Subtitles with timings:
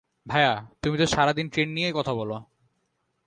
[0.27, 2.37] ভায়া, তুমি তো সারাদিন ট্রেন নিয়েই কথা বলো।